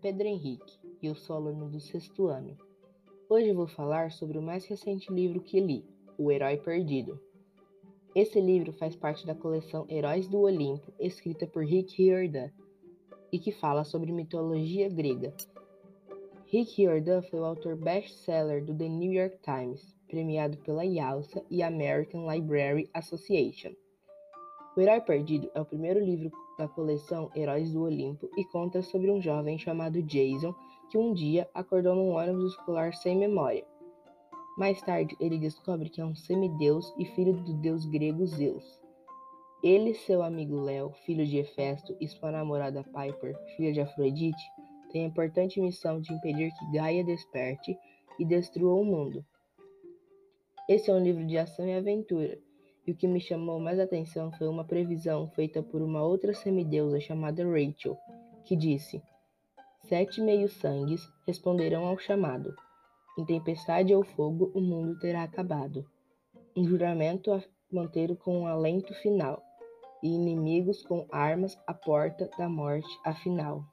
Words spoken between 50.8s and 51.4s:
é um livro de